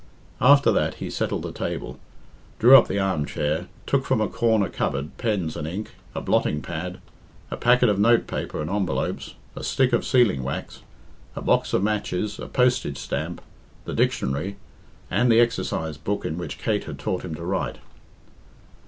[0.41, 1.99] After that he settled the table,
[2.57, 6.97] drew up the armchair, took from a corner cupboard pens and ink, a blotting pad,
[7.51, 10.81] a packet of notepaper and envelopes, a stick of sealing wax,
[11.35, 13.43] a box of matches, a postage stamp,
[13.85, 14.55] the dictionary,
[15.11, 17.77] and the exercise book in which Kate had taught him to write.